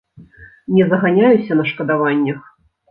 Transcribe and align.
Не 0.79 0.87
заганяюся 0.93 1.61
на 1.61 1.69
шкадаваннях. 1.73 2.41